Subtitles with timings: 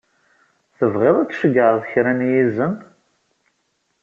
[0.77, 2.73] Tebɣiḍ ad tceyyɛeḍ kra n yizen?